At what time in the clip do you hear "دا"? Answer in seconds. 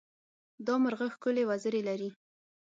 0.65-0.75